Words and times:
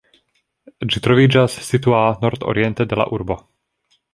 Ĝi 0.93 1.01
troviĝas 1.07 1.57
situa 1.67 2.01
nordoriente 2.25 2.89
de 2.95 3.01
la 3.03 3.07
urbo. 3.19 3.39